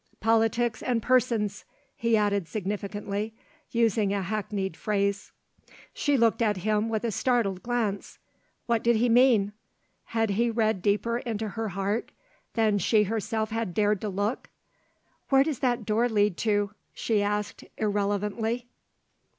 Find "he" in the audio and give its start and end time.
1.95-2.17, 8.95-9.09, 10.31-10.49